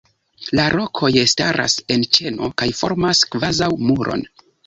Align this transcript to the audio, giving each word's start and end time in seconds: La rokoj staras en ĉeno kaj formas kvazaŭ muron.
La 0.59 0.63
rokoj 0.75 1.09
staras 1.33 1.75
en 1.95 2.07
ĉeno 2.17 2.49
kaj 2.63 2.69
formas 2.81 3.23
kvazaŭ 3.35 3.71
muron. 3.91 4.27